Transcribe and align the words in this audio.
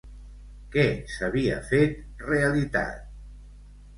Què 0.75 0.85
s'havia 1.15 1.59
fet 1.67 2.01
realitat? 2.29 3.07